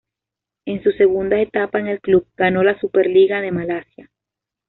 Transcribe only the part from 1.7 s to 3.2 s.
en el club ganó la Super